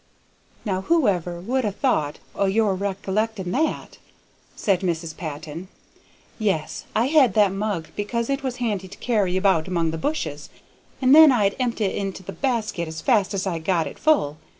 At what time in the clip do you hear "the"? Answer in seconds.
9.91-9.99, 12.23-12.31